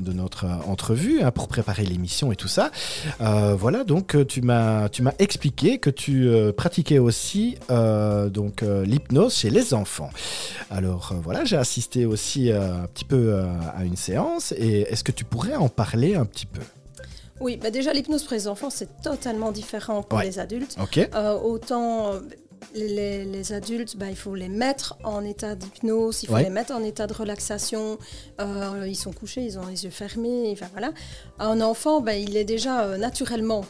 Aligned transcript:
de 0.00 0.12
notre 0.12 0.46
entrevue, 0.66 1.22
hein, 1.22 1.30
pour 1.30 1.51
préparer 1.52 1.84
l'émission 1.84 2.32
et 2.32 2.36
tout 2.36 2.48
ça. 2.48 2.70
Euh, 3.20 3.54
voilà, 3.54 3.84
donc 3.84 4.16
euh, 4.16 4.24
tu 4.24 4.40
m'as 4.40 4.88
tu 4.88 5.02
m'as 5.02 5.12
expliqué 5.18 5.78
que 5.78 5.90
tu 5.90 6.28
euh, 6.28 6.50
pratiquais 6.50 6.98
aussi 6.98 7.56
donc 7.68 8.62
l'hypnose 8.62 9.34
chez 9.34 9.50
les 9.50 9.74
enfants. 9.74 10.10
Alors 10.70 11.14
voilà, 11.22 11.44
j'ai 11.44 11.56
assisté 11.56 12.06
aussi 12.06 12.50
un 12.50 12.86
petit 12.92 13.04
peu 13.04 13.20
à 13.78 13.84
une 13.84 13.96
séance 13.96 14.52
et 14.56 14.82
est-ce 14.90 15.04
que 15.04 15.12
tu 15.12 15.24
pourrais 15.24 15.56
en 15.56 15.68
parler 15.68 16.14
un 16.14 16.24
petit 16.24 16.46
peu? 16.46 16.60
Oui, 17.40 17.58
bah 17.60 17.70
déjà 17.70 17.92
l'hypnose 17.92 18.22
pour 18.24 18.34
les 18.34 18.46
enfants, 18.48 18.70
c'est 18.70 19.02
totalement 19.02 19.52
différent 19.52 20.02
pour 20.02 20.20
les 20.20 20.38
adultes. 20.38 20.76
Ok. 20.80 21.08
autant 21.42 22.12
les, 22.74 23.52
adultes, 23.52 23.96
bah, 23.96 24.06
il 24.08 24.16
faut 24.16 24.34
les 24.34 24.48
mettre 24.48 24.96
en 25.04 25.24
état 25.24 25.54
d'hypnose, 25.54 26.22
il 26.22 26.28
faut 26.28 26.36
les 26.36 26.50
mettre 26.50 26.72
en 26.72 26.82
état 26.82 27.06
de 27.06 27.14
relaxation. 27.14 27.98
Euh, 28.40 28.86
ils 28.88 28.96
sont 28.96 29.12
couchés, 29.12 29.42
ils 29.42 29.58
ont 29.58 29.66
les 29.66 29.84
yeux 29.84 29.90
fermés. 29.90 30.50
Enfin, 30.52 30.68
voilà. 30.72 30.92
Un 31.38 31.60
enfant, 31.60 32.00
bah, 32.00 32.14
il 32.14 32.36
est 32.36 32.44
déjà 32.44 32.82
euh, 32.82 32.96
naturellement 32.96 33.64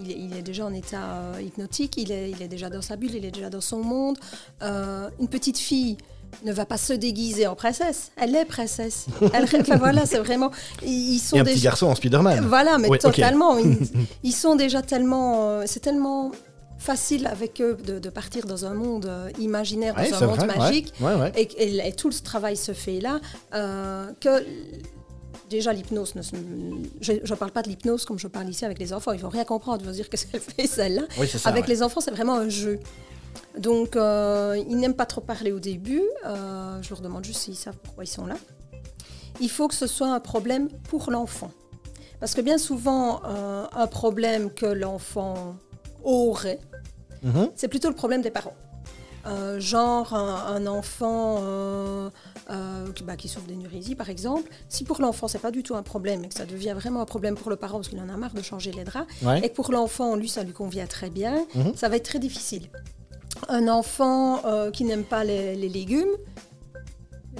il 0.00 0.36
est, 0.36 0.42
déjà 0.42 0.64
en 0.64 0.72
état 0.72 1.02
euh, 1.02 1.42
hypnotique, 1.42 1.94
il 1.96 2.10
est, 2.10 2.30
il 2.30 2.42
est, 2.42 2.48
déjà 2.48 2.70
dans 2.70 2.82
sa 2.82 2.96
bulle, 2.96 3.14
il 3.14 3.24
est 3.24 3.30
déjà 3.30 3.50
dans 3.50 3.60
son 3.60 3.84
monde. 3.84 4.18
une 4.62 5.28
petite 5.28 5.58
fille 5.58 5.96
ne 6.44 6.52
va 6.52 6.64
pas 6.64 6.78
se 6.78 6.94
déguiser 6.94 7.46
en 7.46 7.54
princesse, 7.54 8.10
elle 8.16 8.34
est 8.34 8.46
princesse. 8.46 9.06
enfin 9.22 9.76
voilà, 9.76 10.06
c'est 10.06 10.18
vraiment. 10.18 10.50
Ils 10.82 11.20
sont 11.20 11.36
Et 11.36 11.40
un 11.40 11.44
petit 11.44 11.60
garçon 11.60 11.86
en 11.86 11.94
Spider-Man. 11.94 12.46
Voilà, 12.48 12.78
mais 12.78 12.88
totalement. 12.98 13.58
ils, 13.58 13.76
ils, 14.24 14.32
sont 14.32 14.56
déjà 14.56 14.82
tellement. 14.82 15.60
c'est 15.66 15.80
tellement 15.80 16.32
facile 16.82 17.28
avec 17.28 17.60
eux 17.60 17.76
de, 17.76 18.10
partir 18.10 18.44
dans 18.44 18.66
un 18.66 18.74
monde 18.74 19.06
euh, 19.06 19.30
imaginaire, 19.38 19.94
dans 19.94 20.24
un 20.24 20.26
monde 20.26 20.46
magique, 20.46 20.92
et, 21.36 21.92
tout 21.92 22.10
ce 22.10 22.22
travail 22.22 22.56
se 22.56 22.72
fait 22.72 23.00
là, 23.00 23.20
euh, 23.54 24.10
que 24.20 24.44
déjà 25.48 25.72
l'hypnose, 25.72 26.14
je 27.00 27.12
ne 27.12 27.34
parle 27.36 27.52
pas 27.52 27.62
de 27.62 27.68
l'hypnose 27.68 28.04
comme 28.04 28.18
je 28.18 28.26
parle 28.26 28.48
ici 28.48 28.64
avec 28.64 28.78
les 28.80 28.92
enfants, 28.92 29.12
ils 29.12 29.20
vont 29.20 29.28
rien 29.28 29.44
comprendre, 29.44 29.82
ils 29.82 29.86
vont 29.86 29.92
dire 29.92 30.08
qu'est-ce 30.08 30.26
qu'elle 30.26 30.40
fait 30.40 30.66
celle-là. 30.66 31.02
avec 31.44 31.68
les 31.68 31.82
enfants, 31.82 32.00
c'est 32.00 32.10
vraiment 32.10 32.34
un 32.34 32.48
jeu. 32.48 32.80
Donc, 33.56 33.96
euh, 33.96 34.62
ils 34.68 34.76
n'aiment 34.76 34.94
pas 34.94 35.06
trop 35.06 35.20
parler 35.20 35.52
au 35.52 35.60
début. 35.60 36.02
je 36.24 36.90
leur 36.90 37.00
demande 37.00 37.24
juste 37.24 37.42
s'ils 37.42 37.56
savent 37.56 37.78
pourquoi 37.82 38.04
ils 38.04 38.08
sont 38.08 38.26
là. 38.26 38.36
Il 39.40 39.50
faut 39.50 39.68
que 39.68 39.74
ce 39.74 39.86
soit 39.86 40.12
un 40.12 40.20
problème 40.20 40.68
pour 40.88 41.10
l'enfant. 41.10 41.52
Parce 42.18 42.34
que 42.34 42.40
bien 42.40 42.58
souvent, 42.58 43.22
un 43.24 43.86
problème 43.86 44.50
que 44.50 44.66
l'enfant 44.66 45.56
aurait, 46.04 46.60
Mhm. 47.22 47.50
C'est 47.54 47.68
plutôt 47.68 47.88
le 47.88 47.94
problème 47.94 48.22
des 48.22 48.30
parents. 48.30 48.54
Euh, 49.24 49.60
genre 49.60 50.14
un, 50.14 50.66
enfant 50.66 51.36
euh, 51.42 52.10
euh, 52.50 52.86
bah, 53.04 53.14
qui, 53.16 53.28
souffre 53.28 53.46
d'énurésie 53.46 53.94
par 53.94 54.10
exemple, 54.10 54.50
si 54.68 54.82
pour 54.82 55.00
l'enfant 55.00 55.28
c'est 55.28 55.38
pas 55.38 55.52
du 55.52 55.62
tout 55.62 55.76
un 55.76 55.84
problème 55.84 56.24
et 56.24 56.28
que 56.28 56.34
ça 56.34 56.44
devient 56.44 56.72
vraiment 56.74 57.00
un 57.00 57.04
problème 57.04 57.36
pour 57.36 57.48
le 57.48 57.54
parent 57.54 57.78
parce 57.78 57.88
qu'il 57.88 58.00
en 58.00 58.08
a 58.08 58.16
marre 58.16 58.34
de 58.34 58.42
changer 58.42 58.72
les 58.72 58.82
draps, 58.82 59.06
et 59.42 59.48
que 59.48 59.54
pour 59.54 59.70
l'enfant 59.70 60.16
lui 60.16 60.28
ça 60.28 60.42
lui 60.42 60.52
convient 60.52 60.86
très 60.86 61.08
bien, 61.08 61.46
mhm. 61.54 61.72
ça 61.76 61.88
va 61.88 61.96
être 61.96 62.04
très 62.04 62.18
difficile. 62.18 62.68
Un 63.48 63.68
enfant 63.68 64.42
qui 64.72 64.84
n'aime 64.84 65.04
pas 65.04 65.22
les, 65.22 65.54
légumes, 65.54 66.16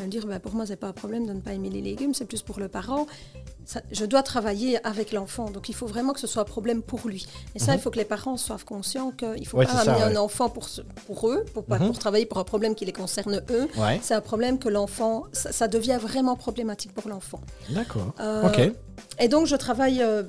dire 0.07 0.27
bah, 0.27 0.41
pour 0.41 0.55
moi 0.55 0.67
c'est 0.67 0.77
pas 0.77 0.89
un 0.89 0.93
problème 0.93 1.27
de 1.27 1.33
ne 1.33 1.41
pas 1.41 1.53
aimer 1.53 1.71
les 1.71 1.81
légumes, 1.81 2.15
c'est 2.15 2.25
plus 2.25 2.43
pour 2.43 2.59
le 2.59 2.69
parent 2.69 3.07
je 3.91 4.05
dois 4.05 4.23
travailler 4.23 4.85
avec 4.87 5.13
l'enfant, 5.13 5.51
donc 5.51 5.69
il 5.69 5.75
faut 5.75 5.87
vraiment 5.87 6.13
que 6.13 6.21
ce 6.21 6.27
soit 6.27 6.43
un 6.43 6.47
problème 6.47 6.83
pour 6.83 7.01
lui. 7.07 7.27
Et 7.55 7.59
ça, 7.59 7.73
il 7.73 7.77
mhm. 7.77 7.83
faut 7.83 7.91
que 7.91 7.99
les 7.99 8.05
parents 8.05 8.37
soient 8.37 8.59
conscients 8.65 9.13
qu'il 9.13 9.47
faut 9.47 9.59
pas 9.59 9.71
amener 9.71 10.03
un 10.03 10.17
enfant 10.17 10.49
pour, 10.49 10.69
pour 11.07 11.29
eux, 11.29 11.45
pour, 11.55 11.65
mhm. 11.69 11.87
pour 11.87 11.99
travailler 11.99 12.27
pour 12.27 12.39
un 12.39 12.45
problème 12.45 12.75
qui 12.75 12.85
les 12.85 12.93
concerne 12.93 13.43
eux. 13.51 13.69
C'est 14.03 14.15
un 14.15 14.21
problème 14.21 14.59
que 14.59 14.69
l'enfant, 14.69 15.25
ça, 15.33 15.69
devient 15.69 15.99
vraiment 16.01 16.37
problématique 16.37 16.93
pour 16.93 17.09
l'enfant. 17.09 17.41
D'accord. 17.71 18.15
Euh, 18.21 18.49
ok. 18.49 18.73
Et 19.19 19.29
donc, 19.29 19.47
je 19.47 19.57
travaille 19.57 20.03
euh, 20.03 20.25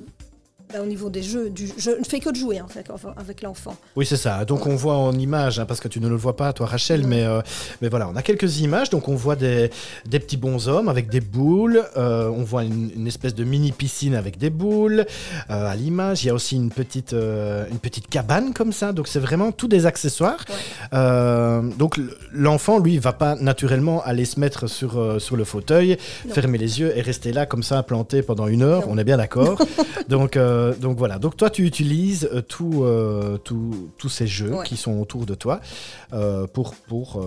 bah, 0.72 0.80
au 0.82 0.86
niveau 0.86 1.10
des 1.10 1.22
jeux, 1.22 1.50
du, 1.50 1.68
je 1.76 1.90
ne 1.90 2.04
fais 2.04 2.20
que 2.20 2.30
de 2.30 2.36
jouer 2.36 2.60
en 2.60 2.68
fait, 2.68 2.90
avec 3.16 3.42
l'enfant. 3.42 3.76
Oui, 3.96 4.06
c'est 4.06 4.16
ça. 4.16 4.44
Donc 4.44 4.66
on 4.66 4.74
voit 4.74 4.96
en 4.96 5.12
image, 5.12 5.58
hein, 5.58 5.66
parce 5.66 5.78
que 5.78 5.88
tu 5.88 6.00
ne 6.00 6.08
le 6.08 6.16
vois 6.16 6.36
pas, 6.36 6.52
toi 6.52 6.66
Rachel, 6.66 7.06
mais, 7.06 7.22
euh, 7.24 7.42
mais 7.82 7.88
voilà, 7.88 8.08
on 8.08 8.16
a 8.16 8.22
quelques 8.22 8.60
images. 8.60 8.88
Donc 8.90 9.08
on 9.08 9.14
voit 9.14 9.36
des, 9.36 9.70
des 10.06 10.18
petits 10.18 10.38
bonshommes 10.38 10.88
avec 10.88 11.10
des 11.10 11.20
boules. 11.20 11.84
Euh, 11.96 12.28
on 12.28 12.42
voit 12.44 12.64
une, 12.64 13.06
espèce 13.06 13.34
de 13.34 13.44
mini 13.44 13.72
piscine 13.72 14.14
avec 14.14 14.38
des 14.38 14.50
boules. 14.50 15.04
Euh, 15.50 15.66
à 15.70 15.76
l'image, 15.76 16.24
il 16.24 16.28
y 16.28 16.30
a 16.30 16.34
aussi 16.34 16.56
une 16.56 16.70
petite, 16.70 17.12
une 17.12 17.78
petite 17.78 18.08
cabane 18.08 18.54
comme 18.54 18.72
ça. 18.72 18.92
Donc 18.92 19.06
c'est 19.06 19.20
vraiment 19.20 19.52
tous 19.52 19.68
des 19.68 19.86
accessoires. 19.86 20.44
donc 20.92 22.00
l'enfant, 22.32 22.78
lui, 22.78 22.98
va 22.98 23.12
pas 23.12 23.36
naturellement 23.36 24.02
aller 24.02 24.24
se 24.24 24.40
mettre 24.40 24.66
sur, 24.66 25.20
sur 25.20 25.36
le 25.36 25.44
fauteuil, 25.44 25.98
fermer 26.30 26.58
les 26.58 26.80
yeux 26.80 26.96
et 26.96 27.02
rester 27.02 27.32
là 27.32 27.44
comme 27.44 27.62
ça, 27.62 27.82
planté 27.82 28.22
pendant 28.22 28.46
une 28.46 28.62
heure. 28.62 28.84
On 28.88 28.96
est 28.96 29.04
bien 29.04 29.18
d'accord. 29.18 29.58
donc 30.08 30.36
euh, 30.54 30.74
donc 30.74 30.96
voilà, 30.96 31.18
donc 31.18 31.36
toi 31.36 31.50
tu 31.50 31.66
utilises 31.66 32.28
euh, 32.32 32.42
euh, 32.62 33.38
tous 33.38 34.08
ces 34.08 34.26
jeux 34.26 34.52
qui 34.64 34.76
sont 34.76 34.98
autour 35.00 35.26
de 35.26 35.34
toi 35.34 35.60
pour, 36.52 36.74
pour 36.74 37.24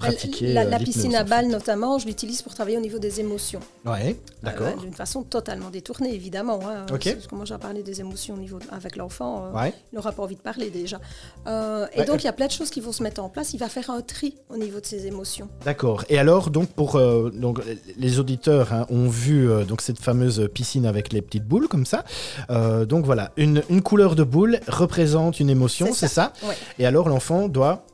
la, 0.00 0.78
piscine 0.78 1.14
à 1.14 1.24
balles, 1.24 1.48
notamment, 1.48 1.98
je 1.98 2.06
l'utilise 2.06 2.42
pour 2.42 2.54
travailler 2.54 2.76
au 2.76 2.80
niveau 2.80 2.98
des 2.98 3.20
émotions. 3.20 3.60
Ouais, 3.84 4.16
d'accord. 4.42 4.68
Euh, 4.68 4.80
d'une 4.80 4.92
façon 4.92 5.22
totalement 5.22 5.70
détournée, 5.70 6.14
évidemment. 6.14 6.60
Hein. 6.64 6.86
Ok. 6.92 7.12
Parce 7.12 7.26
que 7.26 7.34
moi, 7.34 7.44
j'ai 7.44 7.56
parlé 7.58 7.82
des 7.82 8.00
émotions 8.00 8.34
au 8.34 8.38
niveau 8.38 8.58
avec 8.70 8.96
l'enfant. 8.96 9.52
Euh, 9.54 9.70
il 9.92 9.96
n'aura 9.96 10.12
pas 10.12 10.22
envie 10.22 10.36
de 10.36 10.40
parler 10.40 10.70
déjà. 10.70 11.00
Euh, 11.46 11.86
et 11.92 12.04
donc, 12.04 12.22
il 12.22 12.26
y 12.26 12.28
a 12.28 12.32
plein 12.32 12.46
de 12.46 12.52
choses 12.52 12.70
qui 12.70 12.80
vont 12.80 12.92
se 12.92 13.02
mettre 13.02 13.22
en 13.22 13.28
place. 13.28 13.54
Il 13.54 13.58
va 13.58 13.68
faire 13.68 13.90
un 13.90 14.00
tri 14.00 14.36
au 14.48 14.56
niveau 14.56 14.80
de 14.80 14.86
ses 14.86 15.06
émotions. 15.06 15.48
D'accord. 15.64 16.04
Et 16.08 16.18
alors, 16.18 16.50
donc, 16.50 16.70
pour 16.70 17.00
donc, 17.32 17.60
les 17.96 18.18
auditeurs 18.18 18.72
hein, 18.72 18.86
ont 18.90 19.08
vu 19.08 19.48
donc 19.66 19.80
cette 19.80 20.00
fameuse 20.00 20.48
piscine 20.52 20.86
avec 20.86 21.12
les 21.12 21.22
petites 21.22 21.46
boules 21.46 21.68
comme 21.68 21.86
ça. 21.86 22.04
donc 22.48 23.04
voilà, 23.04 23.32
une, 23.36 23.62
une, 23.68 23.82
couleur 23.82 24.16
de 24.16 24.24
boule 24.24 24.60
représente 24.68 25.40
une 25.40 25.50
émotion, 25.50 25.92
c'est 25.92 26.08
ça, 26.08 26.32
Et 26.78 26.86
alors, 26.86 27.08
l'enfant 27.08 27.48
doit 27.48 27.84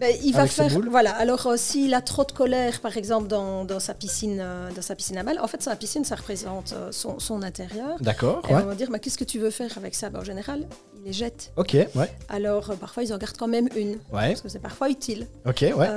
ben, 0.00 0.16
il 0.24 0.32
va 0.32 0.46
faire. 0.46 0.70
Voilà. 0.90 1.14
Alors, 1.16 1.46
euh, 1.46 1.56
s'il 1.58 1.92
a 1.92 2.00
trop 2.00 2.24
de 2.24 2.32
colère, 2.32 2.80
par 2.80 2.96
exemple, 2.96 3.28
dans, 3.28 3.66
dans 3.66 3.80
sa 3.80 3.92
piscine, 3.92 4.38
euh, 4.40 4.70
dans 4.74 4.80
sa 4.80 4.96
piscine 4.96 5.18
à 5.18 5.22
balles, 5.22 5.38
en 5.38 5.46
fait, 5.46 5.62
sa 5.62 5.76
piscine, 5.76 6.04
ça 6.06 6.16
représente 6.16 6.72
euh, 6.72 6.90
son, 6.90 7.18
son, 7.18 7.42
intérieur. 7.42 7.96
D'accord. 8.00 8.42
Et 8.48 8.54
on 8.54 8.64
va 8.64 8.74
dire, 8.74 8.90
mais 8.90 8.98
qu'est-ce 8.98 9.18
que 9.18 9.24
tu 9.24 9.38
veux 9.38 9.50
faire 9.50 9.76
avec 9.76 9.94
ça? 9.94 10.08
Ben, 10.08 10.20
En 10.20 10.24
général, 10.24 10.66
les 11.04 11.12
jette. 11.12 11.52
Ok, 11.56 11.72
ouais. 11.74 12.10
Alors, 12.28 12.74
parfois, 12.76 13.02
ils 13.02 13.12
en 13.12 13.18
gardent 13.18 13.36
quand 13.36 13.48
même 13.48 13.68
une. 13.76 13.92
Ouais. 14.12 14.28
Parce 14.28 14.40
que 14.40 14.48
c'est 14.48 14.58
parfois 14.58 14.90
utile. 14.90 15.26
Ok, 15.46 15.62
ouais. 15.62 15.88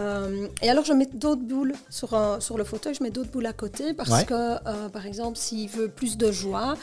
et 0.61 0.69
alors, 0.69 0.85
je 0.85 0.93
mets 0.93 1.07
d'autres 1.13 1.41
boules 1.41 1.73
sur, 1.89 2.17
sur 2.39 2.57
le 2.57 2.63
fauteuil, 2.63 2.93
je 2.93 3.03
mets 3.03 3.11
d'autres 3.11 3.31
boules 3.31 3.45
à 3.45 3.53
côté 3.53 3.93
parce 3.93 4.23
que, 4.23 4.87
par 4.89 5.05
exemple, 5.05 5.37
s'il 5.37 5.69
veut 5.69 5.87
plus 5.87 6.17
de 6.17 6.31
joie, 6.31 6.75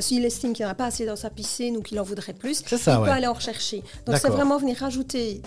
s'il 0.00 0.24
estime 0.24 0.52
qu'il 0.52 0.64
n'y 0.64 0.68
en 0.68 0.72
a 0.72 0.76
pas 0.76 0.86
assez 0.86 1.06
dans 1.06 1.16
sa 1.16 1.30
piscine 1.30 1.76
ou 1.76 1.82
qu'il 1.82 1.98
en 2.00 2.02
voudrait 2.04 2.32
plus, 2.32 2.62
il 2.70 2.78
peut 2.78 2.90
aller 2.90 3.26
en 3.26 3.32
rechercher. 3.32 3.82
Donc, 4.06 4.16
c'est 4.16 4.28
vraiment 4.28 4.58
venir 4.58 4.76
rajouter, 4.78 5.42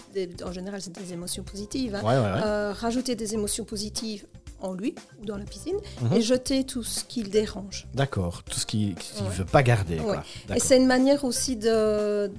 en 0.45 0.51
général, 0.51 0.81
c'est 0.81 0.97
des 0.97 1.13
émotions 1.13 1.43
positives, 1.43 1.95
hein. 1.95 2.03
euh, 2.05 2.73
rajouter 2.73 3.15
des 3.15 3.33
émotions 3.33 3.63
positives 3.63 4.25
en 4.61 4.73
lui 4.73 4.95
ou 5.21 5.25
dans 5.25 5.37
la 5.37 5.45
piscine 5.45 5.77
mhm. 6.01 6.13
et 6.13 6.21
jeter 6.21 6.63
tout 6.63 6.83
ce 6.83 7.03
qui 7.03 7.23
le 7.23 7.29
dérange. 7.29 7.87
D'accord, 7.93 8.43
tout 8.43 8.59
ce 8.59 8.65
qu'il 8.65 8.95
ne 9.21 9.29
veut 9.29 9.45
pas 9.45 9.63
garder. 9.63 9.99
Et 10.53 10.59
c'est 10.59 10.77
une 10.77 10.87
manière 10.87 11.23
aussi 11.23 11.55
de... 11.55 12.31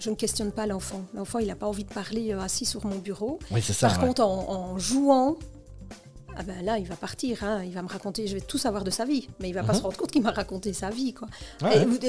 Je 0.00 0.10
ne 0.10 0.14
questionne 0.14 0.52
pas 0.52 0.66
l'enfant. 0.66 1.02
L'enfant, 1.14 1.38
il 1.38 1.46
n'a 1.46 1.56
pas 1.56 1.66
envie 1.66 1.84
de 1.84 1.92
parler 1.92 2.32
euh, 2.32 2.40
assis 2.40 2.66
sur 2.66 2.84
mon 2.84 2.98
bureau. 2.98 3.38
ça, 3.62 3.88
Par 3.88 3.98
contre, 3.98 4.22
en, 4.22 4.78
jouant, 4.78 5.38
ah 6.36 6.42
ben 6.42 6.62
là, 6.62 6.78
il 6.78 6.86
va 6.86 6.94
partir, 6.94 7.42
hein. 7.42 7.62
il 7.64 7.72
va 7.72 7.80
me 7.80 7.88
raconter, 7.88 8.26
je 8.26 8.34
vais 8.34 8.42
tout 8.42 8.58
savoir 8.58 8.84
de 8.84 8.90
sa 8.90 9.06
vie, 9.06 9.28
mais 9.40 9.48
il 9.48 9.54
va 9.54 9.62
pas 9.62 9.72
mhm. 9.72 9.78
se 9.78 9.82
rendre 9.82 9.96
compte 9.96 10.10
qu'il 10.10 10.22
m'a 10.22 10.30
raconté 10.30 10.74
sa 10.74 10.90
vie, 10.90 11.14
quoi. 11.14 11.26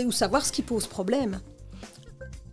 ou, 0.05 0.11
savoir 0.11 0.45
ce 0.45 0.51
qui 0.51 0.61
pose 0.61 0.87
problème 0.87 1.39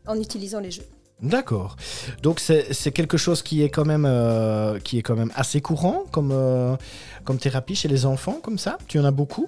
en 0.06 0.18
utilisant 0.18 0.60
les 0.60 0.70
jeux. 0.70 0.86
D'accord. 1.22 1.76
Donc 2.22 2.40
c'est 2.40 2.92
quelque 2.92 3.16
chose 3.16 3.42
qui 3.42 3.62
est 3.62 3.70
quand 3.70 3.86
même 3.86 4.04
euh, 4.06 4.78
qui 4.78 4.98
est 4.98 5.02
quand 5.02 5.16
même 5.16 5.32
assez 5.34 5.62
courant 5.62 6.04
comme 6.12 6.30
euh, 6.32 6.76
comme 7.24 7.38
thérapie 7.38 7.74
chez 7.74 7.88
les 7.88 8.04
enfants 8.04 8.38
comme 8.42 8.58
ça? 8.58 8.76
Tu 8.86 8.98
en 8.98 9.04
as 9.04 9.10
beaucoup? 9.10 9.46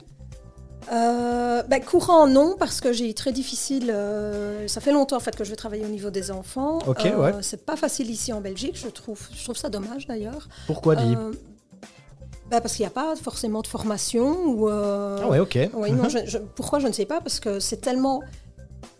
Euh, 0.90 1.62
ben, 1.64 1.84
courant 1.84 2.26
non 2.26 2.56
parce 2.58 2.80
que 2.80 2.94
j'ai 2.94 3.12
très 3.12 3.32
difficile. 3.32 3.94
ça 4.66 4.80
fait 4.80 4.92
longtemps 4.92 5.16
en 5.16 5.20
fait 5.20 5.36
que 5.36 5.44
je 5.44 5.50
vais 5.50 5.56
travailler 5.56 5.84
au 5.84 5.90
niveau 5.90 6.08
des 6.08 6.30
enfants. 6.30 6.78
Ok 6.86 7.04
ouais. 7.04 7.34
C'est 7.42 7.66
pas 7.66 7.76
facile 7.76 8.10
ici 8.10 8.32
en 8.32 8.40
Belgique, 8.40 8.78
je 8.82 8.88
trouve. 8.88 9.20
Je 9.36 9.44
trouve 9.44 9.56
ça 9.56 9.68
dommage 9.68 10.06
d'ailleurs. 10.06 10.48
Pourquoi 10.66 10.96
dit 10.96 11.16
bah 12.50 12.62
parce 12.62 12.76
qu'il 12.76 12.82
n'y 12.82 12.86
a 12.86 12.90
pas 12.90 13.14
forcément 13.14 13.60
de 13.60 13.66
formation. 13.66 14.46
Ou, 14.46 14.68
ah 14.70 15.28
ouais, 15.28 15.38
ok. 15.38 15.68
non, 15.74 15.82
mhm. 15.82 16.08
pourquoi 16.54 16.78
je 16.78 16.86
ne 16.86 16.92
sais 16.92 17.04
pas 17.04 17.20
Parce 17.20 17.40
que 17.40 17.60
c'est 17.60 17.76
tellement 17.76 18.22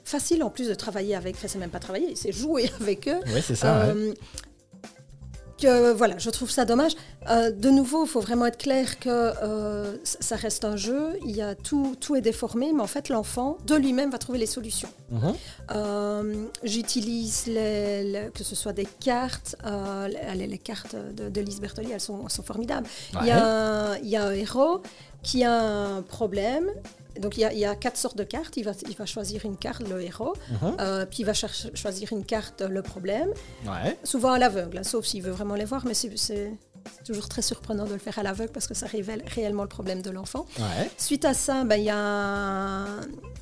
facile 0.08 0.43
en 0.43 0.50
plus 0.50 0.69
de 0.69 0.75
travailler 0.75 1.14
avec, 1.14 1.37
enfin 1.37 1.49
c'est 1.49 1.58
même 1.58 1.70
pas 1.70 1.78
travailler, 1.78 2.16
c'est 2.16 2.32
jouer 2.32 2.70
avec 2.81 3.08
eux. 3.08 3.20
Oui, 3.26 3.43
c'est 3.43 3.55
ça. 3.55 3.82
Euh, 3.82 4.14
que 5.60 5.93
voilà, 5.93 6.16
je 6.19 6.31
trouve 6.31 6.50
ça 6.52 6.64
dommage. 6.64 6.93
Euh, 7.28 7.50
de 7.50 7.69
nouveau, 7.69 8.05
il 8.05 8.08
faut 8.08 8.20
vraiment 8.20 8.46
être 8.46 8.58
clair 8.58 9.00
que 9.00 9.08
euh, 9.10 9.96
ça 10.05 10.37
reste 10.37 10.64
un 10.64 10.76
jeu. 10.76 11.19
Il 11.25 11.34
y 11.34 11.43
a 11.43 11.56
tout, 11.56 11.96
tout 12.00 12.14
est 12.14 12.20
déformé, 12.20 12.72
mais 12.72 12.81
en 12.81 12.87
fait, 12.87 13.08
l'enfant 13.08 13.58
de 13.66 13.75
lui-même 13.75 14.12
va 14.12 14.19
trouver 14.19 14.38
les 14.38 14.46
solutions. 14.46 14.88
Mhm. 15.10 16.49
J'utilise 16.62 17.46
les, 17.49 18.31
que 18.32 18.44
ce 18.44 18.55
soit 18.55 18.72
des 18.72 18.87
cartes, 19.00 19.56
les, 20.37 20.46
les, 20.46 20.58
cartes 20.58 20.94
de, 20.94 21.28
de 21.28 21.40
Lise 21.40 21.60
Bertoli, 21.60 21.90
elles 21.90 22.00
sont, 22.00 22.28
sont 22.28 22.44
formidables. 22.44 22.87
Il, 23.20 23.26
y 23.26 23.32
a 23.32 23.99
il 24.00 24.08
y 24.08 24.16
a 24.16 24.26
un 24.26 24.32
héros 24.32 24.81
qui 25.25 25.43
a 25.43 25.60
un 25.60 26.02
problème 26.02 26.70
donc 27.19 27.37
il 27.37 27.41
y, 27.41 27.65
a, 27.65 27.75
quatre 27.75 27.97
sortes 27.97 28.17
de 28.17 28.25
cartes. 28.25 28.56
Il 28.56 28.65
va, 28.65 28.73
il 28.88 28.97
va 28.97 29.06
choisir 29.06 29.44
une 29.44 29.56
carte, 29.56 29.88
le 29.88 30.00
héros, 30.03 30.35
mhm. 30.50 30.76
euh, 30.81 31.06
puis 31.06 31.20
il 31.20 31.25
va 31.25 31.32
choisir 31.35 32.12
une 32.12 32.25
carte, 32.25 32.62
le 32.62 32.82
problème. 32.82 33.31
Souvent 34.05 34.32
à 34.32 34.38
l'aveugle, 34.38 34.79
hein, 34.79 34.82
sauf 34.82 35.05
s'il 35.05 35.23
veut 35.23 35.31
vraiment 35.31 35.55
les 35.55 35.65
voir, 35.65 35.85
mais 35.87 35.94
c'est 35.94 36.53
toujours 37.05 37.29
très 37.29 37.43
surprenant 37.43 37.85
de 37.85 37.93
le 37.93 37.99
faire 37.99 38.19
à 38.19 38.23
l'aveugle 38.23 38.53
parce 38.53 38.67
que 38.67 38.75
ça 38.75 38.87
révèle 38.87 39.23
réellement 39.26 39.62
le 39.62 39.69
problème 39.69 40.03
de 40.03 40.11
l'enfant. 40.11 40.47
Suite 40.97 41.25
à 41.25 41.35
ça, 41.35 41.65
ben, 41.65 41.76
il 41.76 41.85
y 41.85 41.91
a, 41.91 42.87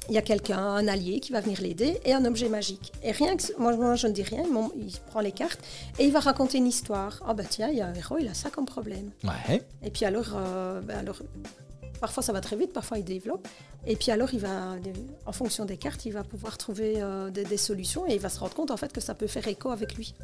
y 0.09 0.19
a 0.19 0.23
quelqu'un, 0.23 0.59
un 0.59 0.89
allié 0.89 1.21
qui 1.21 1.33
va 1.33 1.41
venir 1.41 1.61
l'aider 1.61 2.01
et 2.05 2.13
un 2.13 2.25
objet 2.25 2.49
magique. 2.49 2.93
Et 3.03 3.13
rien 3.13 3.37
que 3.37 3.43
moi, 3.59 3.75
moi 3.77 3.95
je 3.95 4.07
ne 4.07 4.13
dis 4.13 4.23
rien, 4.23 4.45
il 4.77 4.93
prend 5.07 5.21
les 5.21 5.33
cartes 5.33 5.61
et 5.99 6.05
il 6.05 6.13
va 6.13 6.21
raconter 6.21 6.59
une 6.59 6.67
histoire. 6.67 7.21
Ah 7.23 7.29
oh, 7.31 7.35
ben 7.35 7.47
tiens, 7.49 7.69
il 7.69 7.79
y 7.79 7.81
a 7.81 7.87
un 7.87 7.95
héros, 7.95 8.19
il 8.19 8.29
a 8.29 8.35
ça 8.35 8.51
comme 8.51 8.67
problème. 8.67 9.11
Et 9.83 9.91
puis 9.91 10.05
alors, 10.05 10.35
euh, 10.35 10.81
ben, 10.81 10.99
alors 10.99 11.21
Parfois, 12.01 12.23
ça 12.23 12.33
va 12.33 12.41
très 12.41 12.57
vite, 12.57 12.73
parfois, 12.73 12.99
il 12.99 13.05
développe. 13.05 13.47
Et 13.87 13.97
puis 13.97 14.11
alors, 14.11 14.33
il 14.33 14.41
va, 14.41 14.77
en 15.25 15.33
fonction 15.33 15.65
des 15.65 15.77
cartes, 15.77 16.05
il 16.07 16.13
va 16.13 16.25
pouvoir 16.25 16.59
trouver 16.59 16.95
euh, 16.97 17.31
des, 17.31 17.57
solutions 17.57 18.07
et 18.09 18.15
il 18.15 18.21
va 18.21 18.29
se 18.29 18.39
rendre 18.41 18.55
compte 18.55 18.71
en 18.71 18.77
fait 18.77 18.93
que 18.93 19.01
ça 19.01 19.15
peut 19.15 19.27
faire 19.27 19.47
écho 19.49 19.71
avec 19.71 19.95
lui. 19.95 20.15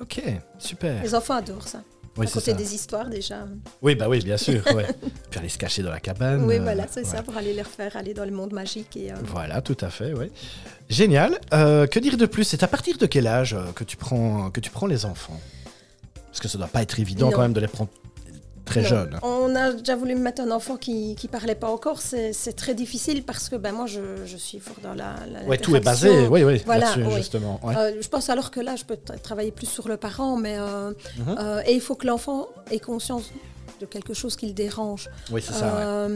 Ok, 0.00 0.22
super. 0.58 1.02
Les 1.02 1.14
enfants 1.14 1.34
adorent 1.34 1.68
ça. 1.68 1.82
Oui, 2.18 2.26
à 2.26 2.30
côté 2.30 2.54
des 2.54 2.74
histoires 2.74 3.08
déjà. 3.08 3.46
Oui, 3.82 3.94
bah 3.94 4.08
oui, 4.08 4.20
bien 4.20 4.38
sûr. 4.38 4.62
ouais. 4.74 4.86
Puis 5.30 5.38
aller 5.38 5.50
se 5.50 5.58
cacher 5.58 5.82
dans 5.82 5.90
la 5.90 6.00
cabane. 6.00 6.44
Oui, 6.44 6.58
voilà, 6.58 6.86
c'est 6.90 7.04
ça, 7.04 7.22
pour 7.22 7.36
aller 7.36 7.52
les 7.52 7.62
refaire 7.62 7.94
aller 7.96 8.14
dans 8.14 8.24
le 8.24 8.30
monde 8.30 8.52
magique. 8.52 8.96
Et, 8.96 9.12
euh, 9.12 9.16
Voilà, 9.24 9.60
tout 9.60 9.76
à 9.80 9.90
fait, 9.90 10.14
oui. 10.14 10.30
Génial. 10.88 11.38
Euh, 11.52 11.86
que 11.86 11.98
dire 11.98 12.16
de 12.16 12.26
plus? 12.26 12.44
C'est 12.44 12.62
à 12.62 12.68
partir 12.68 12.96
de 12.96 13.06
quel 13.06 13.26
âge 13.26 13.56
que 13.74 13.84
tu 13.84 13.98
prends, 13.98 14.50
que 14.50 14.60
tu 14.60 14.70
prends 14.70 14.86
les 14.86 15.04
enfants? 15.04 15.38
Parce 16.26 16.40
que 16.40 16.48
ça 16.48 16.58
doit 16.58 16.68
pas 16.68 16.82
être 16.82 16.98
évident 17.00 17.30
quand 17.30 17.42
même 17.42 17.52
de 17.52 17.60
les 17.60 17.68
prendre 17.68 17.90
très 18.66 18.84
jeune. 18.84 19.18
On 19.22 19.54
a 19.54 19.72
déjà 19.72 19.96
voulu 19.96 20.14
me 20.14 20.20
mettre 20.20 20.42
un 20.42 20.50
enfant 20.50 20.76
qui 20.76 21.16
ne 21.22 21.28
parlait 21.28 21.54
pas 21.54 21.70
encore. 21.70 22.00
C'est 22.00 22.56
très 22.56 22.74
difficile 22.74 23.22
parce 23.24 23.48
que 23.48 23.56
ben, 23.56 23.72
moi, 23.72 23.86
je, 23.86 24.00
je 24.26 24.36
suis 24.36 24.58
fort 24.58 24.76
dans 24.82 24.94
la. 24.94 25.14
Oui, 25.46 25.58
tout 25.58 25.74
est 25.74 25.80
basé, 25.80 26.26
oui, 26.28 26.44
oui, 26.44 26.62
voilà, 26.66 26.92
justement. 27.16 27.60
Euh, 27.64 27.92
je 28.00 28.08
pense 28.08 28.28
alors 28.28 28.50
que 28.50 28.60
là, 28.60 28.76
je 28.76 28.84
peux 28.84 28.98
travailler 29.22 29.52
plus 29.52 29.66
sur 29.66 29.88
le 29.88 29.96
parent, 29.96 30.36
mais. 30.36 30.58
Euh, 30.58 30.90
mhm. 31.18 31.36
euh, 31.38 31.62
et 31.66 31.72
il 31.74 31.80
faut 31.80 31.94
que 31.94 32.06
l'enfant 32.06 32.48
ait 32.70 32.80
conscience 32.80 33.30
de 33.80 33.86
quelque 33.86 34.14
chose 34.14 34.36
qui 34.36 34.46
le 34.46 34.52
dérange. 34.52 35.08
Oui, 35.30 35.42
c'est 35.42 35.54
ça. 35.54 36.08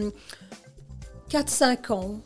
4-5 1.31 1.93
ans. 1.93 2.21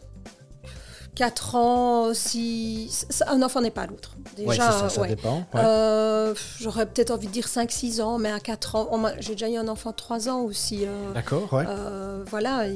4 1.14 1.54
ans, 1.54 2.14
si 2.14 2.90
un 3.26 3.42
enfant 3.42 3.60
n'est 3.60 3.70
pas 3.70 3.86
l'autre. 3.86 4.16
Déjà, 4.36 4.70
ça, 4.72 4.88
ça 4.88 5.06
dépend. 5.06 5.44
Euh, 5.54 6.34
j'aurais 6.58 6.86
peut-être 6.86 7.10
envie 7.10 7.28
de 7.28 7.32
dire 7.32 7.46
5-6 7.46 8.02
ans, 8.02 8.18
mais 8.18 8.30
à 8.30 8.40
4 8.40 8.76
ans, 8.76 9.02
j'ai 9.20 9.32
déjà 9.32 9.48
eu 9.48 9.56
un 9.56 9.68
enfant 9.68 9.90
de 9.90 9.96
3 9.96 10.28
ans 10.28 10.40
aussi. 10.40 10.84
Euh, 10.86 11.12
D'accord, 11.12 11.52
ouais. 11.52 11.64
Euh, 11.68 12.24
voilà. 12.28 12.66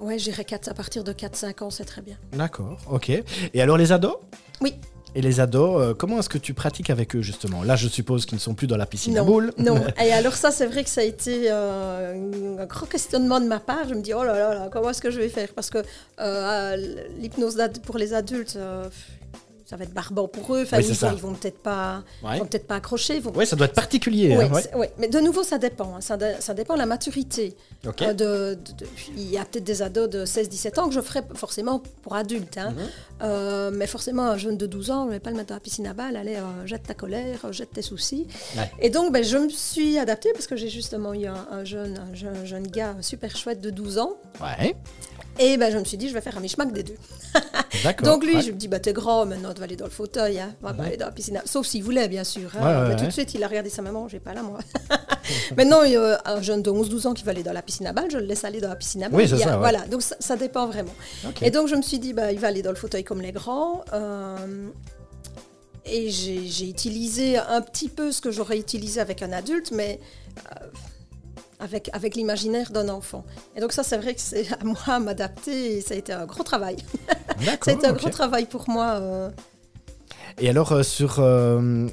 ouais, 0.00 0.18
j'irais 0.18 0.46
à 0.66 0.74
partir 0.74 1.04
de 1.04 1.12
4-5 1.12 1.64
ans, 1.64 1.70
c'est 1.70 1.84
très 1.84 2.02
bien. 2.02 2.16
D'accord, 2.32 2.78
ok. 2.90 3.10
Et 3.10 3.60
alors 3.62 3.76
les 3.76 3.92
ados? 3.92 4.16
Oui. 4.60 4.74
Et 5.14 5.22
les 5.22 5.40
ados, 5.40 5.80
euh, 5.80 5.94
comment 5.94 6.18
est-ce 6.18 6.28
que 6.28 6.38
tu 6.38 6.54
pratiques 6.54 6.90
avec 6.90 7.16
eux 7.16 7.22
justement? 7.22 7.62
Là, 7.62 7.76
je 7.76 7.88
suppose 7.88 8.26
qu'ils 8.26 8.36
ne 8.36 8.40
sont 8.40 8.54
plus 8.54 8.66
dans 8.66 8.76
la 8.76 8.86
piscine 8.86 9.18
à 9.18 9.24
boules. 9.24 9.52
Non, 9.58 9.82
et 10.02 10.12
alors 10.12 10.34
ça, 10.34 10.50
c'est 10.50 10.66
vrai 10.66 10.84
que 10.84 10.90
ça 10.90 11.00
a 11.00 11.04
été 11.04 11.46
euh, 11.50 12.58
un 12.60 12.66
grand 12.66 12.86
questionnement 12.86 13.40
de 13.40 13.46
ma 13.46 13.58
part. 13.58 13.88
Je 13.88 13.94
me 13.94 14.02
dis, 14.02 14.14
oh 14.14 14.22
là 14.22 14.34
là, 14.34 14.54
là 14.54 14.68
comment 14.70 14.90
est-ce 14.90 15.02
que 15.02 15.10
je 15.10 15.18
vais 15.18 15.28
faire? 15.28 15.48
Parce 15.54 15.70
que 15.70 15.78
euh, 16.20 16.76
l'hypnose 17.18 17.58
pour 17.84 17.98
les 17.98 18.14
adultes, 18.14 18.56
ça 19.70 19.76
va 19.76 19.84
être 19.84 19.94
barbant 19.94 20.26
pour 20.26 20.56
eux. 20.56 20.62
Enfin, 20.62 20.80
ils, 20.80 21.20
vont, 21.20 21.34
peut-être 21.34 21.62
pas, 21.62 22.02
vont 22.22 22.44
peut-être 22.44 22.66
pas 22.66 22.74
accrocher. 22.74 23.22
Oui, 23.36 23.46
ça 23.46 23.54
doit 23.54 23.66
être 23.66 23.74
particulier. 23.74 24.34
Hein, 24.34 24.50
mais 24.98 25.06
de 25.06 25.20
nouveau, 25.20 25.44
ça 25.44 25.58
dépend. 25.58 25.94
Hein. 25.94 26.00
Ça, 26.00 26.18
ça, 26.40 26.54
dépend 26.54 26.74
de 26.74 26.80
la 26.80 26.86
maturité. 26.86 27.54
Euh, 27.86 28.12
de, 28.12 28.58
il 29.16 29.30
y 29.30 29.38
a 29.38 29.44
peut-être 29.44 29.62
des 29.62 29.80
ados 29.80 30.10
de 30.10 30.24
16-17 30.24 30.80
ans 30.80 30.88
que 30.88 30.94
je 30.94 31.00
ferai 31.00 31.20
forcément 31.34 31.80
pour 32.02 32.16
adultes. 32.16 32.58
Hein. 32.58 32.72
Mhm. 32.72 32.88
Euh, 33.22 33.70
mais 33.72 33.86
forcément, 33.86 34.24
un 34.24 34.36
jeune 34.36 34.56
de 34.56 34.66
12 34.66 34.90
ans, 34.90 35.02
je 35.04 35.08
ne 35.08 35.12
vais 35.12 35.20
pas 35.20 35.30
le 35.30 35.36
mettre 35.36 35.48
dans 35.48 35.54
la 35.54 35.60
piscine 35.60 35.86
à 35.86 35.94
balles. 35.94 36.16
Allez, 36.16 36.36
euh, 36.36 36.66
jette 36.66 36.84
ta 36.84 36.94
colère, 36.94 37.52
jette 37.52 37.72
tes 37.72 37.82
soucis. 37.82 38.26
Et 38.80 38.90
donc, 38.90 39.12
ben, 39.12 39.22
je 39.22 39.36
me 39.36 39.48
suis 39.48 39.98
adaptée 39.98 40.32
parce 40.32 40.46
que 40.46 40.56
j'ai 40.56 40.68
justement 40.68 41.14
eu 41.14 41.26
un, 41.26 41.64
jeune, 41.64 41.98
un 41.98 42.14
jeune, 42.14 42.46
jeune, 42.46 42.66
gars 42.66 42.96
super 43.00 43.36
chouette 43.36 43.60
de 43.60 43.70
12 43.70 43.98
ans. 43.98 44.16
Ouais. 44.40 44.74
Et 45.38 45.56
ben, 45.56 45.72
je 45.72 45.78
me 45.78 45.84
suis 45.84 45.96
dit, 45.96 46.08
je 46.08 46.14
vais 46.14 46.20
faire 46.20 46.36
un 46.36 46.40
mishmack 46.40 46.72
des 46.72 46.82
deux. 46.82 46.96
Donc 48.02 48.24
lui, 48.24 48.42
je 48.42 48.50
me 48.50 48.56
dis, 48.56 48.68
bah, 48.68 48.78
t'es 48.80 48.92
grand, 48.92 49.24
maintenant 49.26 49.52
tu 49.54 49.60
vas 49.60 49.64
aller 49.64 49.76
dans 49.76 49.86
le 49.86 49.90
fauteuil, 49.90 50.38
hein. 50.38 50.54
on 50.62 50.66
va 50.66 50.74
pas 50.74 50.82
aller 50.84 50.96
dans 50.96 51.06
la 51.06 51.12
piscine. 51.12 51.40
Sauf 51.44 51.66
s'il 51.66 51.82
voulait, 51.82 52.08
bien 52.08 52.24
sûr. 52.24 52.50
Hein. 52.60 52.88
mais 52.88 52.96
tout 52.96 53.06
de 53.06 53.10
suite, 53.10 53.32
il 53.34 53.42
a 53.42 53.48
regardé 53.48 53.70
sa 53.70 53.80
maman, 53.80 54.08
j'ai 54.08 54.20
pas 54.20 54.34
là, 54.34 54.42
moi. 54.42 54.58
maintenant, 55.56 55.82
il 55.82 55.92
y 55.92 55.96
a 55.96 56.20
un 56.24 56.42
jeune 56.42 56.62
de 56.62 56.70
11-12 56.70 57.06
ans 57.06 57.14
qui 57.14 57.24
va 57.24 57.30
aller 57.30 57.42
dans 57.42 57.52
la 57.52 57.62
piscine 57.62 57.86
à 57.86 57.92
balles, 57.92 58.10
je 58.10 58.18
le 58.18 58.26
laisse 58.26 58.44
aller 58.44 58.60
dans 58.60 58.68
la 58.68 58.76
piscine 58.76 59.04
à 59.04 59.08
balles. 59.08 59.20
Oui, 59.20 59.28
c'est 59.28 59.38
ça. 59.38 59.56
Voilà, 59.56 59.86
donc 59.86 60.02
ça, 60.02 60.36
dépend 60.36 60.66
vraiment. 60.66 60.92
Et 61.42 61.50
donc, 61.50 61.68
je 61.68 61.76
me 61.76 61.82
suis 61.82 61.98
dit, 61.98 62.12
bah, 62.12 62.32
il 62.32 62.38
va 62.38 62.48
aller 62.48 62.62
dans 62.62 62.70
le 62.70 62.76
fauteuil 62.76 63.04
comme 63.10 63.20
les 63.20 63.32
grands. 63.32 63.84
Euh, 63.92 64.68
et 65.84 66.10
j'ai 66.10 66.68
utilisé 66.68 67.36
un 67.38 67.60
petit 67.60 67.88
peu 67.88 68.12
ce 68.12 68.20
que 68.20 68.30
j'aurais 68.30 68.56
utilisé 68.56 69.00
avec 69.00 69.20
un 69.22 69.32
adulte, 69.32 69.72
mais 69.72 69.98
euh, 70.38 70.66
avec, 71.58 71.90
avec 71.92 72.14
l'imaginaire 72.14 72.70
d'un 72.70 72.88
enfant. 72.88 73.24
Et 73.56 73.60
donc 73.60 73.72
ça, 73.72 73.82
c'est 73.82 73.96
vrai 73.96 74.14
que 74.14 74.20
c'est 74.20 74.46
à 74.60 74.62
moi 74.62 74.78
à 74.86 75.00
m'adapter 75.00 75.78
et 75.78 75.80
ça 75.80 75.94
a 75.94 75.96
été 75.96 76.12
un 76.12 76.24
gros 76.24 76.44
travail. 76.44 76.76
ça 77.64 77.72
a 77.72 77.74
été 77.74 77.84
un 77.88 77.94
gros 77.94 78.10
travail 78.10 78.46
pour 78.46 78.70
moi. 78.70 79.00
Euh. 79.00 79.30
Et 80.38 80.48
alors, 80.48 80.72
euh, 80.72 80.82
sur, 80.82 81.16
euh, 81.18 81.88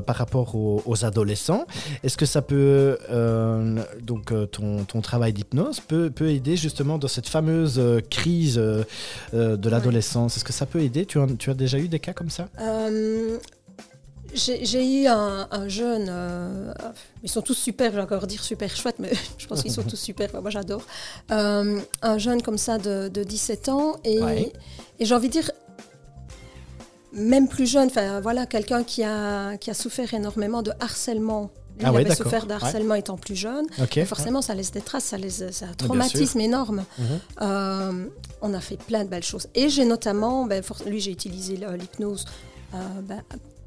par 0.00 0.16
rapport 0.16 0.54
aux, 0.54 1.04
adolescents, 1.04 1.66
est-ce 2.02 2.16
que 2.16 2.26
ça 2.26 2.42
peut, 2.42 2.98
donc 4.02 4.32
ton, 4.50 4.84
ton 4.84 5.00
travail 5.00 5.32
d'hypnose 5.32 5.80
peut, 5.80 6.10
peut, 6.10 6.30
aider 6.30 6.56
justement 6.56 6.98
dans 6.98 7.08
cette 7.08 7.28
fameuse 7.28 7.80
crise 8.10 8.56
de 8.56 9.68
l'adolescence? 9.68 10.36
Est-ce 10.36 10.44
que 10.44 10.52
ça 10.52 10.66
peut 10.66 10.80
aider? 10.80 11.06
Tu 11.06 11.18
as, 11.18 11.26
tu 11.38 11.50
as 11.50 11.54
déjà 11.54 11.78
eu 11.78 11.88
des 11.88 12.00
cas 12.00 12.12
comme 12.12 12.30
ça? 12.30 12.48
J'ai 14.34 15.02
eu 15.02 15.06
un, 15.06 15.68
jeune, 15.68 16.06
euh, 16.08 16.72
ils 17.22 17.28
sont 17.28 17.42
tous 17.42 17.54
super, 17.54 17.90
je 17.90 17.96
vais 17.96 18.02
encore 18.02 18.26
dire 18.26 18.42
super 18.42 18.74
chouette, 18.74 18.96
mais 18.98 19.10
je 19.38 19.46
pense 19.46 19.62
qu'ils 19.62 19.72
sont 19.72 19.82
tous 19.82 19.96
super, 19.96 20.30
moi 20.40 20.50
j'adore. 20.50 20.82
Euh, 21.32 21.80
un 22.02 22.18
jeune 22.18 22.40
comme 22.42 22.58
ça 22.58 22.78
de, 22.78 23.08
17 23.08 23.68
ans, 23.70 23.96
et, 24.04 24.20
et 24.98 25.04
j'ai 25.04 25.14
envie 25.14 25.28
de 25.28 25.32
dire, 25.32 25.50
même 27.12 27.48
plus 27.48 27.66
jeune, 27.66 27.86
enfin 27.86 28.20
voilà, 28.20 28.46
quelqu'un 28.46 28.84
qui 28.84 29.02
a, 29.02 29.56
qui 29.56 29.70
a 29.70 29.74
souffert 29.74 30.12
énormément 30.14 30.62
de 30.62 30.72
harcèlement. 30.80 31.50
il 31.78 31.86
ah 31.86 31.88
avait 31.88 32.14
souffert 32.14 32.46
de 32.46 32.52
harcèlement 32.52 32.94
étant 32.94 33.16
plus 33.16 33.36
jeune. 33.36 33.66
forcément, 34.06 34.42
ça 34.42 34.54
laisse 34.54 34.70
des 34.72 34.80
traces, 34.80 35.04
ça 35.04 35.18
laisse 35.18 35.62
un 35.62 35.74
traumatisme 35.74 36.40
énorme. 36.40 36.84
Mhm. 36.98 37.06
Euh, 37.42 38.06
on 38.42 38.54
a 38.54 38.60
fait 38.60 38.76
plein 38.76 39.04
de 39.04 39.08
belles 39.08 39.24
choses. 39.24 39.48
Et 39.54 39.68
j'ai 39.68 39.84
notamment, 39.84 40.46
ben, 40.46 40.62
lui, 40.86 41.00
j'ai 41.00 41.12
utilisé 41.12 41.56
l'hypnose 41.56 42.24
ben, 43.02 43.22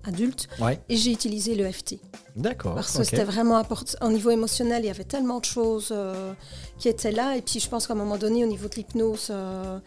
adulte. 0.06 0.48
Et 0.90 0.98
j'ai 0.98 1.12
utilisé 1.12 1.56
le 1.56 1.72
FT. 1.72 2.00
D'accord. 2.36 2.76
Parce 2.76 2.98
que 2.98 3.04
c'était 3.04 3.24
vraiment 3.24 3.58
important. 3.58 3.94
Au 4.06 4.10
niveau 4.10 4.32
émotionnel, 4.32 4.84
il 4.84 4.88
y 4.88 4.90
avait 4.90 5.04
tellement 5.04 5.40
de 5.40 5.46
choses 5.46 5.90
euh, 5.92 6.34
qui 6.80 6.90
étaient 6.90 7.12
là. 7.12 7.38
Et 7.38 7.42
puis, 7.42 7.60
je 7.60 7.70
pense 7.70 7.86
qu'à 7.86 7.94
un 7.94 7.98
moment 7.98 8.18
donné, 8.18 8.44
au 8.44 8.48
niveau 8.48 8.68
de 8.68 8.76
l'hypnose, 8.76 9.28
euh, 9.30 9.80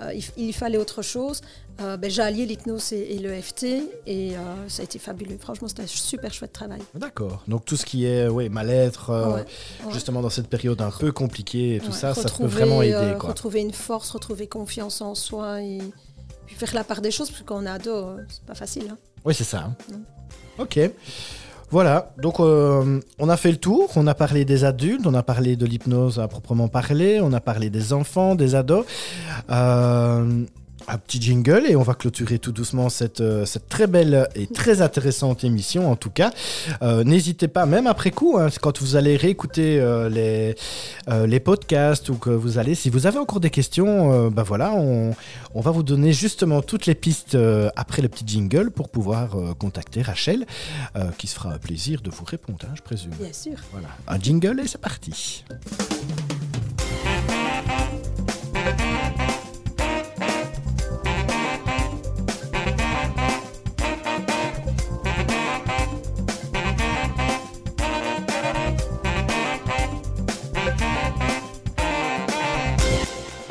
euh, 0.00 0.20
il, 0.36 0.52
fallait 0.52 0.78
autre 0.78 1.02
chose. 1.02 1.40
Ben, 1.78 2.10
j'ai 2.10 2.22
allié 2.22 2.44
l'hypnose 2.44 2.92
et, 2.92 3.18
le 3.18 3.40
FT. 3.40 3.66
Et 4.06 4.34
ça 4.68 4.82
a 4.82 4.84
été 4.84 4.98
fabuleux. 4.98 5.38
Franchement, 5.40 5.68
c'était 5.68 5.82
un 5.82 5.88
super 5.88 6.32
chouette 6.32 6.52
travail. 6.52 6.80
D'accord. 6.94 7.42
Donc, 7.48 7.64
tout 7.64 7.76
ce 7.76 7.84
qui 7.84 8.04
est 8.04 8.28
ouais, 8.28 8.48
mal-être, 8.48 9.44
justement 9.92 10.20
dans 10.20 10.30
cette 10.30 10.48
période 10.48 10.80
un 10.80 10.90
peu 10.90 11.12
compliquée 11.12 11.76
et 11.76 11.80
tout 11.80 11.92
ça, 11.92 12.14
ça 12.14 12.28
peut 12.28 12.46
vraiment 12.46 12.82
aider. 12.82 13.14
Quoi. 13.18 13.30
Retrouver 13.30 13.60
une 13.60 13.72
force, 13.72 14.10
retrouver 14.10 14.46
confiance 14.46 15.00
en 15.00 15.14
soi 15.14 15.62
et 15.62 15.78
puis 16.46 16.54
faire 16.54 16.74
la 16.74 16.84
part 16.84 17.00
des 17.00 17.10
choses. 17.10 17.30
Parce 17.30 17.64
est 17.64 17.68
ado, 17.68 18.16
c'est 18.28 18.44
pas 18.44 18.54
facile. 18.54 18.88
Hein. 18.90 18.98
Oui, 19.24 19.34
c'est 19.34 19.44
ça. 19.44 19.70
Hein. 19.92 19.98
Ok. 20.58 20.78
Voilà, 21.70 22.14
donc 22.16 22.40
euh, 22.40 22.98
on 23.18 23.28
a 23.28 23.36
fait 23.36 23.50
le 23.50 23.58
tour, 23.58 23.90
on 23.96 24.06
a 24.06 24.14
parlé 24.14 24.46
des 24.46 24.64
adultes, 24.64 25.06
on 25.06 25.12
a 25.12 25.22
parlé 25.22 25.54
de 25.54 25.66
l'hypnose 25.66 26.18
à 26.18 26.26
proprement 26.26 26.68
parler, 26.68 27.20
on 27.22 27.30
a 27.34 27.40
parlé 27.40 27.68
des 27.68 27.92
enfants, 27.92 28.34
des 28.34 28.54
ados. 28.54 28.86
Euh, 29.50 30.44
un 30.88 30.98
petit 30.98 31.20
jingle 31.20 31.64
et 31.68 31.76
on 31.76 31.82
va 31.82 31.94
clôturer 31.94 32.38
tout 32.38 32.52
doucement 32.52 32.88
cette, 32.88 33.20
euh, 33.20 33.44
cette 33.44 33.68
très 33.68 33.86
belle 33.86 34.28
et 34.34 34.46
très 34.46 34.80
intéressante 34.82 35.44
émission 35.44 35.90
en 35.90 35.96
tout 35.96 36.10
cas. 36.10 36.32
Euh, 36.82 37.04
n'hésitez 37.04 37.48
pas, 37.48 37.66
même 37.66 37.86
après 37.86 38.10
coup, 38.10 38.36
hein, 38.38 38.48
quand 38.60 38.80
vous 38.80 38.96
allez 38.96 39.16
réécouter 39.16 39.78
euh, 39.78 40.08
les, 40.08 40.56
les 41.26 41.40
podcasts 41.40 42.08
ou 42.08 42.16
que 42.16 42.30
vous 42.30 42.58
allez, 42.58 42.74
si 42.74 42.90
vous 42.90 43.06
avez 43.06 43.18
encore 43.18 43.40
des 43.40 43.50
questions, 43.50 44.30
ben 44.30 44.42
voilà, 44.42 44.72
on, 44.72 45.14
on, 45.54 45.60
va 45.60 45.70
vous 45.70 45.82
donner 45.82 46.12
justement 46.12 46.62
toutes 46.62 46.86
les 46.86 46.94
pistes 46.94 47.36
après 47.76 48.02
le 48.02 48.08
petit 48.08 48.24
jingle 48.26 48.70
pour 48.70 48.88
pouvoir 48.88 49.36
contacter 49.58 50.02
Rachel, 50.02 50.46
qui 51.18 51.26
se 51.26 51.34
fera 51.34 51.52
un 51.52 51.58
plaisir 51.58 52.00
de 52.00 52.10
vous 52.10 52.24
répondre, 52.24 52.58
hein, 52.64 52.74
je 52.74 52.82
présume. 52.82 53.12
Bien 53.18 53.32
sûr. 53.32 53.58
Voilà, 53.72 53.88
un 54.06 54.18
jingle 54.18 54.60
et 54.60 54.66
c'est 54.66 54.80
parti. 54.80 55.44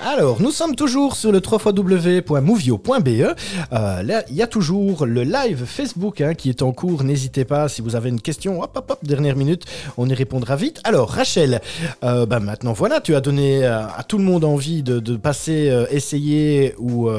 Alors, 0.10 0.42
nous 0.42 0.52
sommes 0.52 0.74
toujours 0.74 1.18
sur 1.18 1.34
le 1.34 1.42
www.movio.be. 1.46 3.08
Euh, 3.10 4.04
là, 4.04 4.24
il 4.30 4.36
y 4.36 4.42
a 4.42 4.48
toujours 4.48 5.06
le 5.06 5.24
live 5.24 5.66
Facebook 5.66 6.22
hein, 6.22 6.34
qui 6.34 6.48
est 6.48 6.62
en 6.62 6.72
cours. 6.72 7.04
N'hésitez 7.04 7.44
pas, 7.44 7.68
si 7.68 7.82
vous 7.82 7.98
avez 7.98 8.08
une 8.08 8.22
question, 8.22 8.62
hop, 8.62 8.72
hop, 8.74 8.90
hop, 8.90 9.00
dernière 9.04 9.36
minute, 9.36 9.66
on 9.98 10.08
y 10.08 10.14
répondra 10.14 10.56
vite. 10.56 10.80
Alors, 10.86 11.10
Rachel, 11.10 11.60
euh, 12.06 12.26
bah, 12.26 12.40
maintenant, 12.40 12.72
voilà, 12.72 13.02
tu 13.02 13.16
as 13.16 13.20
donné 13.20 13.66
à, 13.66 14.02
tout 14.08 14.18
le 14.18 14.24
monde 14.24 14.46
envie 14.46 14.82
de, 14.82 15.18
passer, 15.18 15.70
euh, 15.70 15.86
essayer 15.92 16.74
ou, 16.78 17.10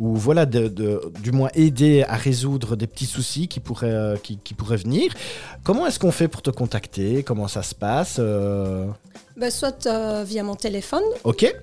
ou 0.00 0.16
voilà, 0.16 0.44
de, 0.44 0.66
du 1.22 1.30
moins 1.30 1.50
aider 1.54 2.02
à 2.02 2.16
résoudre 2.16 2.74
des 2.74 2.88
petits 2.88 3.06
soucis 3.06 3.46
qui 3.46 3.60
pourraient, 3.60 4.18
qui, 4.24 4.38
qui 4.42 4.54
pourraient 4.54 4.76
venir. 4.76 5.14
Comment 5.62 5.86
est-ce 5.86 6.00
qu'on 6.00 6.10
fait 6.10 6.26
pour 6.26 6.42
te 6.42 6.50
contacter? 6.50 7.22
Comment 7.22 7.46
ça 7.46 7.62
se 7.62 7.76
passe 7.76 8.18
bah, 9.36 9.50
Soit 9.52 9.86
via 10.24 10.42
mon 10.42 10.56
téléphone. 10.56 11.04
Ok. 11.22 11.54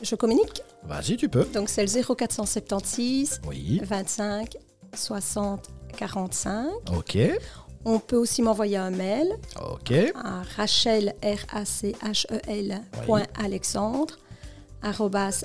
Je 0.00 0.14
communique 0.16 0.62
Vas-y, 0.84 1.16
tu 1.16 1.28
peux. 1.28 1.44
Donc 1.44 1.68
c'est 1.68 1.84
le 1.84 1.88
0476 2.16 3.40
25 3.82 4.56
60 4.94 5.68
45. 5.96 6.68
Ok. 6.96 7.18
On 7.84 7.98
peut 7.98 8.16
aussi 8.16 8.42
m'envoyer 8.42 8.76
un 8.76 8.90
mail 8.90 9.28
Ok. 9.60 9.92
à 10.14 10.42
rachel, 10.56 11.14
r 11.22 11.56
a 11.56 11.64
c 11.64 11.94
h 12.02 12.26
e 12.32 12.40
l 12.48 12.80
point 13.06 13.24
alexandre 13.34 14.16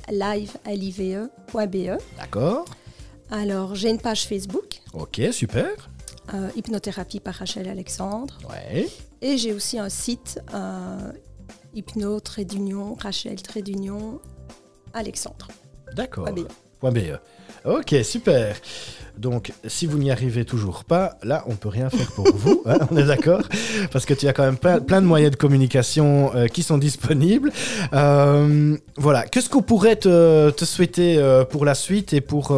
live 0.09 0.57
e 0.65 1.29
D'accord. 2.17 2.65
Alors 3.31 3.75
j'ai 3.75 3.89
une 3.89 3.99
page 3.99 4.25
Facebook. 4.27 4.81
Ok, 4.93 5.21
super. 5.31 5.69
Euh, 6.33 6.49
hypnothérapie 6.55 7.19
par 7.19 7.35
Rachel 7.35 7.69
Alexandre. 7.69 8.37
Ouais. 8.49 8.89
Et 9.21 9.37
j'ai 9.37 9.53
aussi 9.53 9.79
un 9.79 9.89
site 9.89 10.39
euh, 10.53 11.11
hypno 11.73 12.19
trait 12.19 12.45
Alexandre. 14.93 15.47
D'accord. 15.95 16.27
.be. 16.81 17.19
Ok, 17.65 17.95
super. 18.03 18.55
Donc, 19.17 19.51
si 19.65 19.85
vous 19.85 19.97
n'y 19.97 20.11
arrivez 20.11 20.45
toujours 20.45 20.83
pas, 20.83 21.17
là, 21.23 21.43
on 21.47 21.55
peut 21.55 21.69
rien 21.69 21.89
faire 21.89 22.11
pour 22.11 22.27
vous. 22.33 22.55
Hein, 22.67 22.79
on 22.91 22.97
est 22.97 23.05
d'accord 23.05 23.43
Parce 23.93 24.05
que 24.05 24.13
tu 24.13 24.27
as 24.27 24.33
quand 24.33 24.43
même 24.43 24.57
plein, 24.57 25.01
de 25.01 25.05
moyens 25.05 25.31
de 25.31 25.37
communication 25.37 26.35
euh, 26.35 26.47
qui 26.47 26.63
sont 26.63 26.77
disponibles. 26.77 27.51
Euh, 27.93 28.75
voilà. 28.97 29.25
Qu'est-ce 29.25 29.49
qu'on 29.49 29.61
pourrait 29.61 29.95
te, 29.95 30.51
souhaiter 30.63 31.17
euh, 31.17 31.45
pour 31.45 31.63
la 31.63 31.75
suite 31.75 32.11
et 32.11 32.19
pour, 32.19 32.53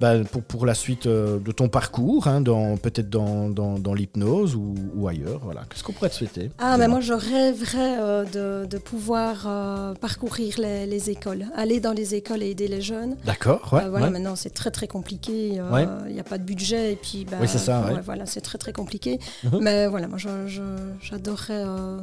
bah, 0.00 0.12
pour, 0.30 0.42
pour, 0.42 0.64
la 0.64 0.74
suite 0.74 1.08
de 1.08 1.52
ton 1.52 1.68
parcours, 1.68 2.28
hein, 2.28 2.40
dans, 2.40 2.76
peut-être 2.76 3.10
dans, 3.10 3.48
dans, 3.48 3.94
l'hypnose 3.94 4.54
ou, 4.54 5.08
ailleurs 5.08 5.40
Voilà. 5.42 5.62
Qu'est-ce 5.68 5.82
qu'on 5.82 5.92
pourrait 5.92 6.10
te 6.10 6.14
souhaiter? 6.14 6.50
Ah, 6.58 6.76
mais 6.78 6.86
moi, 6.86 7.00
je 7.00 7.14
rêverais 7.14 8.26
de, 8.32 8.66
de, 8.66 8.78
pouvoir 8.78 9.94
parcourir 10.00 10.54
les, 10.58 11.10
écoles, 11.10 11.46
aller 11.56 11.80
dans 11.80 11.92
les 11.92 12.14
écoles 12.14 12.44
et 12.44 12.50
aider 12.50 12.68
les 12.68 12.82
jeunes. 12.82 13.16
D'accord. 13.24 13.72
Ouais, 13.72 13.88
voilà, 13.88 14.10
maintenant, 14.10 14.36
c'est 14.36 14.54
très, 14.54 14.70
très 14.70 14.86
compliqué. 14.86 15.60
Ouais 15.72 15.81
il 16.08 16.14
n'y 16.14 16.20
a 16.20 16.24
pas 16.24 16.38
de 16.38 16.44
budget 16.44 16.92
et 16.92 16.96
puis 16.96 17.24
bah, 17.24 17.46
c'est 17.46 17.58
ça. 17.58 17.90
voilà, 18.04 18.26
c'est 18.26 18.40
très 18.40 18.58
très 18.58 18.72
compliqué. 18.72 19.18
Mhm. 19.44 19.58
Mais 19.60 19.86
voilà, 19.86 20.08
moi 20.08 20.18
j'adorerais 20.18 21.64
euh, 21.66 21.98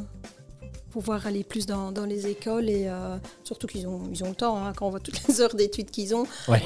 pouvoir 0.92 1.28
aller 1.28 1.44
plus 1.44 1.66
dans, 1.66 1.92
dans 1.92 2.06
les 2.06 2.28
écoles 2.28 2.70
et 2.70 2.88
euh, 2.88 3.18
surtout 3.44 3.68
qu'ils 3.68 3.88
ont, 3.88 4.02
ils 4.12 4.24
ont 4.24 4.30
le 4.30 4.36
temps 4.36 4.58
hein, 4.64 4.74
quand 4.76 4.88
on 4.88 4.90
voit 4.90 5.00
toutes 5.00 5.28
les 5.28 5.42
heures 5.42 5.56
d'études 5.56 5.92
qu'ils 5.92 6.16
ont. 6.16 6.26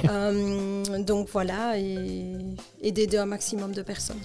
Euh, 0.09 0.83
donc 0.99 1.29
voilà, 1.31 1.77
et, 1.77 2.35
et 2.81 2.91
d'aider 2.91 3.17
un 3.17 3.25
maximum 3.25 3.73
de 3.73 3.81
personnes. 3.81 4.21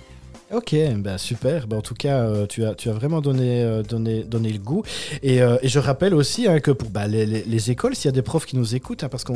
Ok, 0.51 0.75
bah 0.97 1.19
super. 1.19 1.67
Bah 1.67 1.77
en 1.77 1.83
tout 1.83 1.95
cas, 1.95 2.23
euh, 2.23 2.47
tu, 2.47 2.65
as, 2.65 2.75
tu 2.75 2.89
as 2.89 2.95
vraiment 2.95 3.21
donné, 3.21 3.63
euh, 3.63 3.83
donné, 3.83 4.25
donné 4.25 4.51
le 4.51 4.59
goût. 4.59 4.83
Et, 5.23 5.43
euh, 5.43 5.59
et 5.61 5.69
je 5.69 5.79
rappelle 5.79 6.15
aussi 6.15 6.49
hein, 6.49 6.59
que 6.61 6.71
pour 6.71 6.89
bah, 6.89 7.07
les, 7.07 7.27
les, 7.27 7.71
écoles, 7.71 7.95
s'il 7.95 8.07
y 8.07 8.09
a 8.09 8.13
des 8.13 8.23
profs 8.23 8.47
qui 8.47 8.57
nous 8.57 8.75
écoutent, 8.75 9.05
hein, 9.05 9.11
parce 9.11 9.25
que 9.25 9.33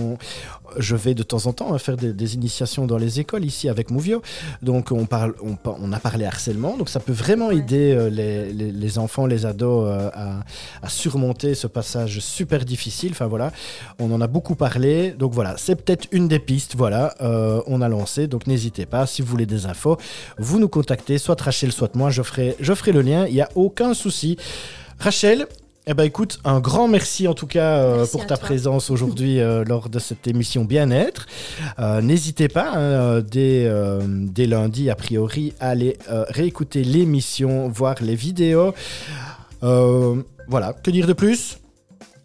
je 0.78 0.96
vais 0.96 1.12
de 1.12 1.22
temps 1.22 1.44
en 1.44 1.52
temps 1.52 1.74
hein, 1.74 1.78
faire 1.78 1.98
des, 1.98 2.14
des, 2.14 2.34
initiations 2.34 2.86
dans 2.86 2.96
les 2.96 3.20
écoles 3.20 3.44
ici 3.44 3.68
avec 3.68 3.90
Mouvio. 3.90 4.22
Donc 4.62 4.90
on, 4.90 5.04
parle, 5.04 5.34
on, 5.42 5.58
on, 5.66 5.92
a 5.92 6.00
parlé 6.00 6.24
harcèlement. 6.24 6.78
Donc 6.78 6.88
ça 6.88 6.98
peut 6.98 7.12
vraiment 7.12 7.50
aider 7.50 8.08
les, 8.10 8.50
les, 8.50 8.98
enfants, 8.98 9.26
les 9.26 9.44
ados 9.44 9.86
à, 10.14 10.40
à, 10.82 10.88
surmonter 10.88 11.54
ce 11.54 11.66
passage 11.66 12.20
super 12.20 12.64
difficile. 12.64 13.10
Enfin 13.10 13.26
voilà, 13.26 13.52
on 13.98 14.10
en 14.12 14.22
a 14.22 14.26
beaucoup 14.28 14.54
parlé. 14.54 15.10
Donc 15.10 15.34
voilà, 15.34 15.56
c'est 15.58 15.76
peut-être 15.76 16.08
une 16.10 16.26
des 16.26 16.38
pistes. 16.38 16.74
Voilà, 16.74 17.14
on 17.66 17.82
a 17.82 17.88
lancé. 17.90 18.28
Donc 18.28 18.46
n'hésitez 18.46 18.86
pas, 18.86 19.06
si 19.06 19.20
vous 19.20 19.28
voulez 19.28 19.44
des 19.44 19.66
infos, 19.66 19.98
vous 20.38 20.58
nous 20.58 20.70
contactez 20.70 21.01
soit 21.18 21.40
Rachel, 21.40 21.72
soit 21.72 21.94
moi, 21.94 22.10
je 22.10 22.22
ferai, 22.22 22.56
je 22.60 22.74
ferai 22.74 22.92
le 22.92 23.02
lien, 23.02 23.26
il 23.26 23.34
n'y 23.34 23.40
a 23.40 23.48
aucun 23.54 23.94
souci. 23.94 24.36
Rachel, 24.98 25.46
eh 25.88 25.94
ben 25.94 26.04
écoute, 26.04 26.38
un 26.44 26.60
grand 26.60 26.86
merci 26.86 27.26
en 27.26 27.34
tout 27.34 27.48
cas 27.48 27.78
euh, 27.78 28.06
pour 28.06 28.24
ta 28.24 28.36
présence 28.36 28.88
aujourd'hui 28.90 29.40
euh, 29.40 29.64
lors 29.64 29.88
de 29.88 29.98
cette 29.98 30.28
émission 30.28 30.64
Bien-être. 30.64 31.26
Euh, 31.80 32.00
n'hésitez 32.00 32.46
pas, 32.46 32.72
hein, 32.76 33.20
dès, 33.20 33.68
dès, 34.06 34.46
lundi 34.46 34.90
a 34.90 34.94
priori, 34.94 35.54
à 35.58 35.70
aller 35.70 35.98
réécouter 36.08 36.84
l'émission, 36.84 37.68
voir 37.68 37.96
les 38.00 38.14
vidéos. 38.14 38.74
voilà, 39.60 40.72
que 40.72 40.90
dire 40.90 41.08
de 41.08 41.14
plus? 41.14 41.58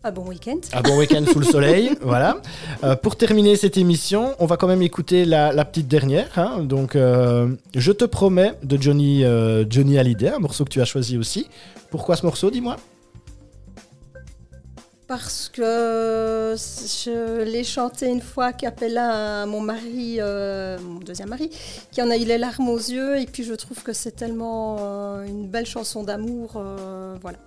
Un 0.08 0.12
bon 0.12 0.26
week-end. 0.28 0.60
Un 0.74 0.82
bon 0.82 0.98
week-end 0.98 1.24
sous 1.32 1.40
le 1.40 1.46
soleil, 1.46 1.92
voilà. 2.02 2.38
Euh, 2.84 2.96
pour 2.96 3.18
terminer 3.18 3.56
cette 3.58 3.78
émission, 3.78 4.36
on 4.40 4.46
va 4.46 4.56
quand 4.56 4.68
même 4.68 4.82
écouter 4.82 5.26
la, 5.26 5.66
petite 5.66 5.88
dernière. 5.88 6.30
Hein. 6.38 6.64
Donc, 6.64 6.96
euh, 6.96 7.50
Je 7.76 7.92
te 7.92 8.06
promets 8.06 8.54
de 8.64 8.82
Johnny, 8.82 9.26
euh, 9.26 9.66
Johnny 9.70 9.98
Hallyday, 9.98 10.30
un 10.30 10.40
morceau 10.40 10.64
que 10.64 10.70
tu 10.70 10.82
as 10.82 10.86
choisi 10.86 11.18
aussi. 11.18 11.50
Pourquoi 11.92 12.16
ce 12.16 12.26
morceau, 12.26 12.50
dis-moi? 12.50 12.78
Parce 15.08 15.50
que 15.54 16.56
je 16.58 17.44
l'ai 17.44 17.64
chanté 17.64 18.08
une 18.08 18.22
fois 18.22 18.52
capella 18.52 19.44
à 19.44 19.46
mon 19.46 19.62
mari, 19.62 20.20
mon 20.20 21.00
deuxième 21.00 21.30
mari, 21.30 21.50
qui 21.92 22.02
en 22.02 22.10
a 22.10 22.18
eu 22.18 22.26
les 22.26 22.38
larmes 22.38 22.68
aux 22.68 22.78
yeux. 22.78 23.18
Et 23.18 23.26
puis 23.26 23.44
je 23.44 23.54
trouve 23.54 23.84
que 23.84 23.94
c'est 23.94 24.12
tellement 24.12 25.22
une 25.26 25.48
belle 25.48 25.66
chanson 25.66 26.04
d'amour. 26.04 26.62
voilà. 27.22 27.38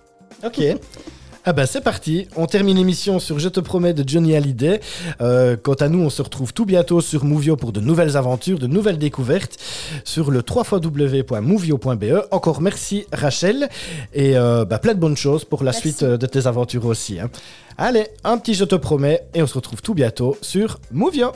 Ok. 0.43 0.59
Ah 1.43 1.53
bah 1.53 1.65
c'est 1.65 1.81
parti, 1.81 2.27
on 2.35 2.45
termine 2.45 2.77
l'émission 2.77 3.17
sur 3.19 3.39
Je 3.39 3.49
te 3.49 3.59
promets 3.59 3.95
de 3.95 4.07
Johnny 4.07 4.35
Hallyday. 4.35 4.79
Euh, 5.21 5.57
quant 5.57 5.73
à 5.73 5.89
nous, 5.89 5.99
on 5.99 6.11
se 6.11 6.21
retrouve 6.21 6.53
tout 6.53 6.65
bientôt 6.65 7.01
sur 7.01 7.25
Movio 7.25 7.55
pour 7.55 7.71
de 7.71 7.79
nouvelles 7.79 8.15
aventures, 8.15 8.59
de 8.59 8.67
nouvelles 8.67 8.99
découvertes 8.99 9.57
sur 10.03 10.29
le 10.29 10.43
www.movio.be. 10.47 12.27
Encore 12.29 12.61
merci 12.61 13.07
Rachel 13.11 13.69
et 14.13 14.37
euh, 14.37 14.65
bah, 14.65 14.77
plein 14.77 14.93
de 14.93 14.99
bonnes 14.99 15.17
choses 15.17 15.43
pour 15.43 15.63
la 15.63 15.73
suite 15.73 16.03
euh, 16.03 16.15
de 16.15 16.27
tes 16.27 16.45
aventures 16.45 16.85
aussi. 16.85 17.19
Hein. 17.19 17.31
Allez, 17.75 18.05
un 18.23 18.37
petit 18.37 18.53
Je 18.53 18.65
te 18.65 18.75
promets 18.75 19.23
et 19.33 19.41
on 19.41 19.47
se 19.47 19.55
retrouve 19.55 19.81
tout 19.81 19.95
bientôt 19.95 20.37
sur 20.43 20.77
Movio. 20.91 21.31